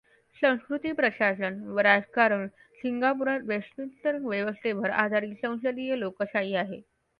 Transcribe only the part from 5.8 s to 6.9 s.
लोकशाही आहे.